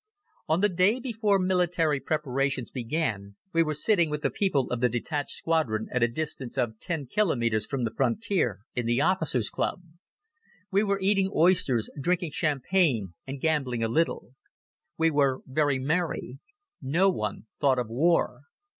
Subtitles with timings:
[0.49, 4.89] On the day before military preparations began we were sitting with the people of the
[4.89, 9.83] detached squadron at a distance of ten kilometres from the frontier, in the officers' club.
[10.71, 14.31] We were eating oysters, drinking champagne and gambling a little.
[14.97, 16.39] We were very merry.
[16.81, 18.45] No one thought of war.